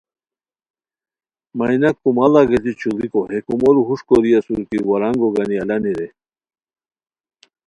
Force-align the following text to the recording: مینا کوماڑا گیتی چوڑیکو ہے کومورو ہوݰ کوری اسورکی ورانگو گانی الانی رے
مینا 1.57 1.89
کوماڑا 2.01 2.41
گیتی 2.49 2.71
چوڑیکو 2.79 3.21
ہے 3.29 3.37
کومورو 3.45 3.81
ہوݰ 3.87 3.99
کوری 4.07 4.31
اسورکی 4.37 4.77
ورانگو 4.89 5.27
گانی 5.35 5.55
الانی 5.61 5.93
رے 5.99 6.07